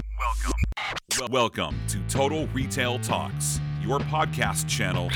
[0.00, 1.32] Welcome.
[1.32, 5.10] Welcome to Total Retail Talks, your podcast channel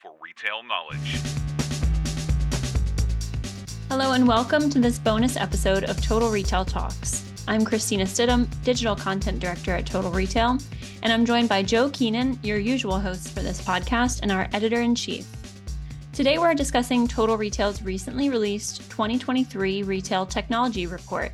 [0.00, 1.20] for retail knowledge.
[3.88, 7.24] Hello, and welcome to this bonus episode of Total Retail Talks.
[7.46, 10.58] I'm Kristina Stidham, Digital Content Director at Total Retail,
[11.02, 14.80] and I'm joined by Joe Keenan, your usual host for this podcast, and our editor
[14.80, 15.26] in chief.
[16.12, 21.32] Today, we're discussing Total Retail's recently released 2023 Retail Technology Report.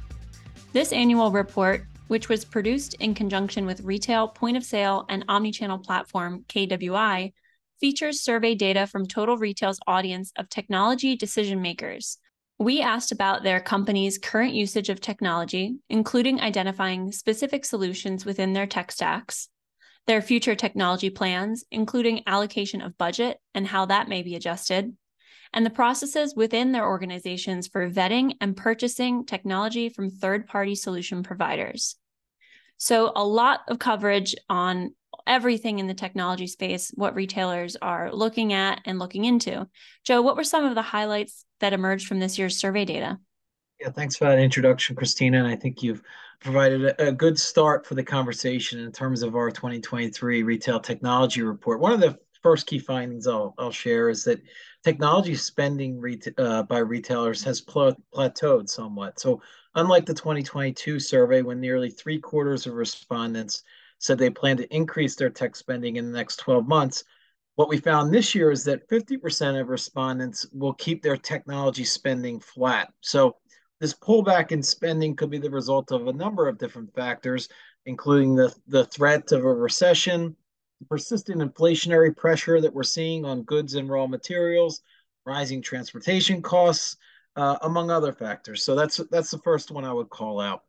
[0.72, 5.82] This annual report, which was produced in conjunction with retail point of sale and omnichannel
[5.82, 7.32] platform KWI,
[7.80, 12.18] features survey data from Total Retail's audience of technology decision makers.
[12.58, 18.66] We asked about their company's current usage of technology, including identifying specific solutions within their
[18.66, 19.48] tech stacks,
[20.06, 24.96] their future technology plans, including allocation of budget and how that may be adjusted,
[25.54, 31.22] and the processes within their organizations for vetting and purchasing technology from third party solution
[31.22, 31.96] providers.
[32.76, 34.94] So, a lot of coverage on
[35.26, 39.66] everything in the technology space, what retailers are looking at and looking into.
[40.04, 43.18] Joe, what were some of the highlights that emerged from this year's survey data?
[43.80, 45.38] Yeah, thanks for that introduction, Kristina.
[45.38, 46.02] And I think you've
[46.40, 51.42] provided a, a, good start for the conversation in terms of our 2023 retail technology
[51.42, 51.80] report.
[51.80, 54.40] One of the first key findings I'll, I'll share is that
[54.84, 59.18] technology spending reta- uh, by retailers has pl- plateaued somewhat.
[59.18, 59.40] So,
[59.74, 63.62] unlike the 2022 survey, when nearly three quarters of respondents
[63.98, 67.02] said they plan to increase their tech spending in the next 12 months.
[67.54, 72.40] What we found this year is that 50% of respondents will keep their technology spending
[72.40, 72.92] flat.
[73.00, 73.36] So,
[73.80, 77.48] this pullback in spending could be the result of a number of different factors,
[77.86, 80.36] including the, the threat of a recession,
[80.88, 84.82] persistent inflationary pressure that we're seeing on goods and raw materials,
[85.24, 86.96] rising transportation costs,
[87.36, 88.62] uh, among other factors.
[88.62, 90.62] So that's that's the first one I would call out.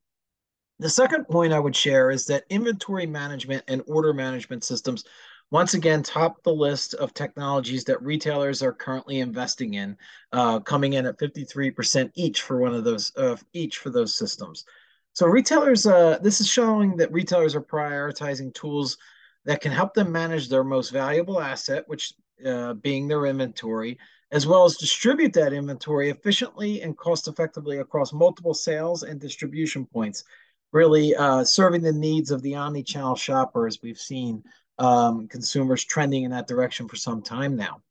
[0.79, 5.05] The second point I would share is that inventory management and order management systems
[5.51, 9.95] once again top the list of technologies that retailers are currently investing in,
[10.31, 14.65] uh, coming in at 53% each for one of those uh, each for those systems.
[15.13, 18.97] So retailers, uh, this is showing that retailers are prioritizing tools
[19.45, 22.13] that can help them manage their most valuable asset, which
[22.45, 23.97] uh, being their inventory,
[24.31, 29.85] as well as distribute that inventory efficiently and cost effectively across multiple sales and distribution
[29.85, 30.23] points
[30.71, 33.17] really uh, serving the needs of the omni-channel
[33.65, 34.43] as We've seen
[34.77, 37.81] um, consumers trending in that direction for some time now.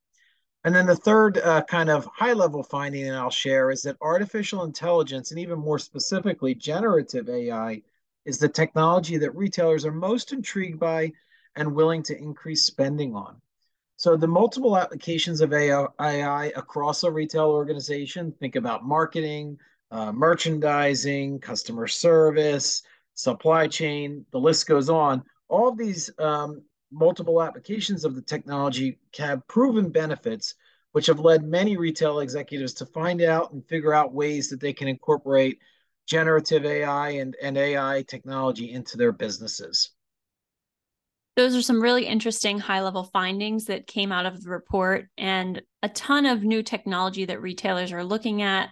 [0.65, 3.97] And then the third uh, kind of high level finding that I'll share is that
[4.01, 7.83] artificial intelligence, and even more specifically, generative AI,
[8.25, 11.13] is the technology that retailers are most intrigued by
[11.57, 13.41] and willing to increase spending on.
[13.97, 19.59] So, the multiple applications of AI across a retail organization think about marketing,
[19.91, 22.83] uh, merchandising, customer service,
[23.15, 25.23] supply chain, the list goes on.
[25.49, 30.55] All of these um, multiple applications of the technology have proven benefits,
[30.93, 34.73] which have led many retail executives to find out and figure out ways that they
[34.73, 35.59] can incorporate
[36.07, 39.91] generative AI and, and AI technology into their businesses.
[41.37, 45.61] Those are some really interesting high level findings that came out of the report and
[45.83, 48.71] a ton of new technology that retailers are looking at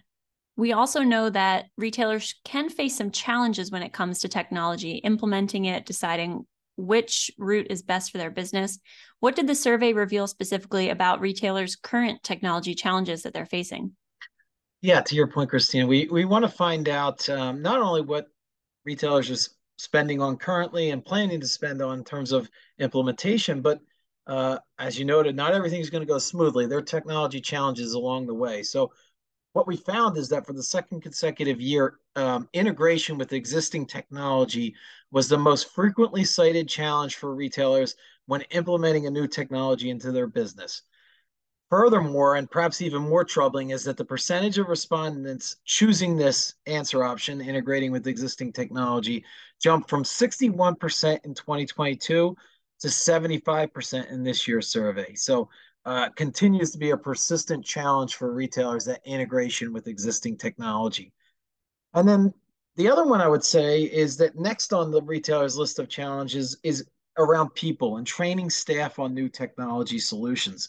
[0.56, 5.65] we also know that retailers can face some challenges when it comes to technology, implementing
[5.65, 6.47] it, deciding
[6.77, 8.79] which route is best for their business.
[9.21, 13.93] What did the survey reveal specifically about retailers' current technology challenges that they're facing?
[14.83, 18.27] Yeah, to your point, Kristina, we, we want to find out um, not only what
[18.84, 19.29] retailers
[19.77, 23.81] spending on currently and planning to spend on in terms of implementation, but
[24.27, 26.66] uh, as you noted, not everything is going to go smoothly.
[26.66, 28.62] There are technology challenges along the way.
[28.62, 28.93] So
[29.53, 34.75] what we found is that for the second consecutive year, um, integration with existing technology
[35.11, 37.97] was the most frequently cited challenge for retailers
[38.27, 40.82] when implementing a new technology into their business.
[41.72, 47.03] Furthermore, and perhaps even more troubling, is that the percentage of respondents choosing this answer
[47.03, 49.25] option, integrating with existing technology,
[49.59, 52.37] jumped from 61% in 2022
[52.79, 55.14] to 75% in this year's survey.
[55.14, 55.49] So
[55.87, 61.11] uh, continues to be a persistent challenge for retailers that integration with existing technology.
[61.94, 62.35] And then
[62.76, 66.58] the other one I would say is that next on the retailer's list of challenges
[66.62, 66.85] is
[67.17, 70.69] around people and training staff on new technology solutions.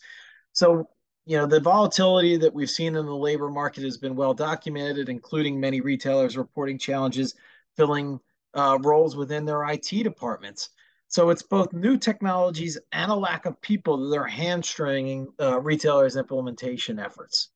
[0.54, 0.88] So,
[1.26, 5.10] you know, the volatility that we've seen in the labor market has been well documented,
[5.10, 7.36] including many retailers reporting challenges
[7.76, 8.20] filling
[8.54, 10.70] uh, roles within their IT departments.
[11.08, 16.16] So it's both new technologies and a lack of people that are hamstringing uh, retailers'
[16.16, 17.50] implementation efforts.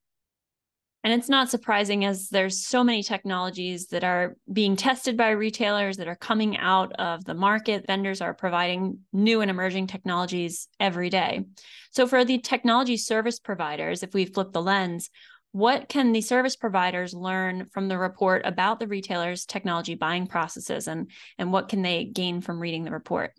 [1.07, 5.95] And it's not surprising as there's so many technologies that are being tested by retailers
[5.95, 7.87] that are coming out of the market.
[7.87, 11.45] Vendors are providing new and emerging technologies every day.
[11.91, 15.09] So for the technology service providers, if we flip the lens,
[15.53, 20.89] what can the service providers learn from the report about the retailers' technology buying processes
[20.89, 23.31] and, and what can they gain from reading the report?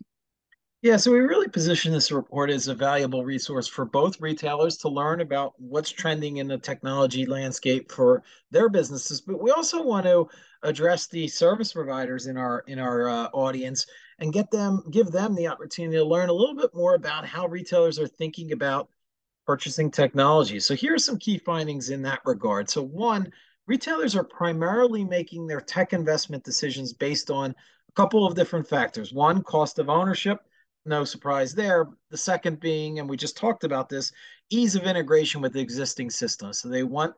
[0.81, 4.87] Yeah, so we really position this report as a valuable resource for both retailers to
[4.87, 10.05] learn about what's trending in the technology landscape for their businesses, but we also want
[10.05, 10.29] to
[10.63, 13.87] address the service providers in our in our uh, audience
[14.19, 17.45] and get them give them the opportunity to learn a little bit more about how
[17.47, 18.89] retailers are thinking about
[19.45, 20.61] purchasing technology.
[20.61, 22.69] So here are some key findings in that regard.
[22.69, 23.33] So one,
[23.67, 29.11] retailers are primarily making their tech investment decisions based on a couple of different factors.
[29.11, 30.39] One, cost of ownership
[30.85, 31.87] no surprise there.
[32.09, 34.11] The second being, and we just talked about this,
[34.49, 36.59] ease of integration with existing systems.
[36.59, 37.13] So they want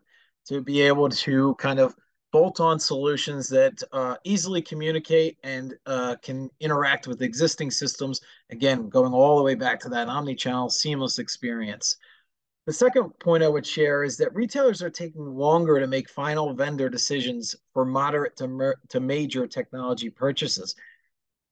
[0.48, 1.96] to be able to kind of
[2.32, 8.22] bolt on solutions that uh, easily communicate and uh, can interact with existing systems.
[8.50, 11.98] Again, going all the way back to that omni-channel seamless experience.
[12.68, 16.54] The second point I would share is that retailers are taking longer to make final
[16.54, 20.76] vendor decisions for moderate to, to major technology purchases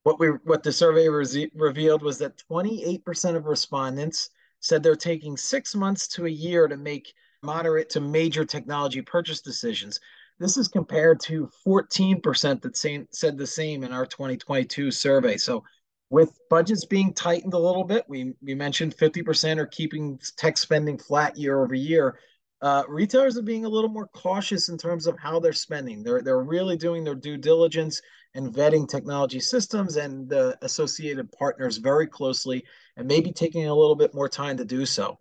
[0.04, 4.30] what we what the survey re- revealed was that 28% of respondents
[4.62, 9.42] said they're taking six months to a year to make moderate to major technology purchase
[9.42, 10.00] decisions.
[10.40, 15.38] This is compared to 14% that same, said the same in our 2022 survey.
[15.38, 15.64] So,
[16.10, 20.98] with budgets being tightened a little bit, we, we mentioned 50% are keeping tech spending
[20.98, 22.18] flat year over year.
[22.62, 26.02] Uh, retailers are being a little more cautious in terms of how they're spending.
[26.02, 28.02] They're, they're really doing their due diligence
[28.36, 32.64] and vetting technology systems and the associated partners very closely
[32.98, 35.20] and maybe taking a little bit more time to do so.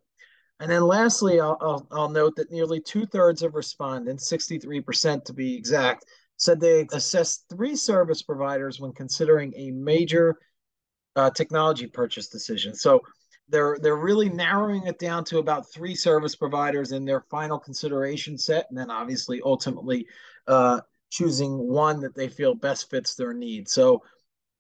[0.61, 5.33] And then lastly, I'll, I'll, I'll note that nearly two thirds of respondents, 63% to
[5.33, 6.05] be exact,
[6.37, 10.37] said they assessed three service providers when considering a major
[11.17, 12.75] uh, technology purchase decision.
[12.75, 13.03] So
[13.49, 18.37] they're they're really narrowing it down to about three service providers in their final consideration
[18.37, 20.07] set, and then obviously ultimately
[20.47, 23.73] uh, choosing one that they feel best fits their needs.
[23.73, 24.03] So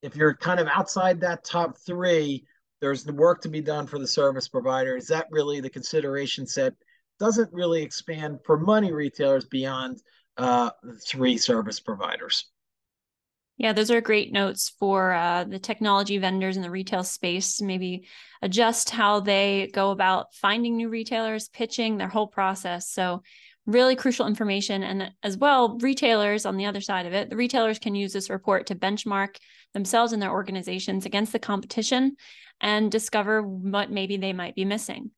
[0.02, 2.44] if you're kind of outside that top three,
[2.80, 4.96] there's the work to be done for the service provider.
[4.96, 6.74] Is that really the consideration set?
[7.18, 10.00] Doesn't really expand for money retailers beyond
[10.36, 10.70] uh,
[11.04, 12.46] three service providers.
[13.56, 18.06] Yeah, those are great notes for uh, the technology vendors in the retail space maybe
[18.40, 22.88] adjust how they go about finding new retailers, pitching their whole process.
[22.88, 23.22] So
[23.68, 24.82] really crucial information.
[24.82, 28.30] And as well, retailers on the other side of it, the retailers can use this
[28.30, 29.36] report to benchmark
[29.74, 32.16] themselves and their organizations against the competition
[32.62, 35.10] and discover what maybe they might be missing.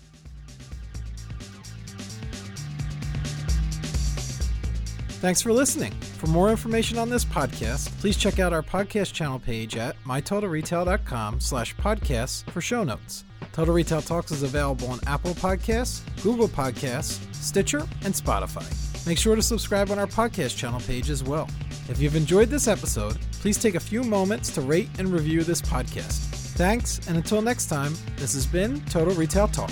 [5.19, 5.91] Thanks for listening.
[6.19, 11.39] For more information on this podcast, please check out our podcast channel page at mytotalretail.com
[11.39, 13.24] slash podcasts for show notes.
[13.51, 18.63] Total Retail Talks is available on Apple Podcasts, Google Podcasts, Stitcher, and Spotify.
[19.07, 21.50] Make sure to subscribe on our podcast channel page as well.
[21.89, 25.63] If you've enjoyed this episode, please take a few moments to rate and review this
[25.63, 26.19] podcast.
[26.57, 29.71] Thanks, and until next time, this has been Total Retail Talk.